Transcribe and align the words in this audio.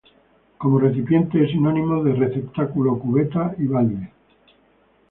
Como 0.57 0.79
recipiente 0.79 1.43
es 1.45 1.51
sinónimo 1.51 2.03
de 2.03 2.13
receptáculo, 2.15 2.97
cubeta 2.97 3.53
y 3.59 3.67
balde. 3.67 4.11